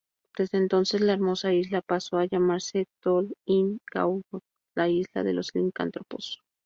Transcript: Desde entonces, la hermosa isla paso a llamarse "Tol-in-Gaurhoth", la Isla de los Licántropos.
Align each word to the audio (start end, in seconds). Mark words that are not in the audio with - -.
Desde 0.35 0.57
entonces, 0.57 0.99
la 1.01 1.13
hermosa 1.13 1.53
isla 1.53 1.83
paso 1.83 2.17
a 2.17 2.25
llamarse 2.25 2.87
"Tol-in-Gaurhoth", 3.01 4.41
la 4.73 4.89
Isla 4.89 5.21
de 5.23 5.33
los 5.33 5.53
Licántropos. 5.53 6.41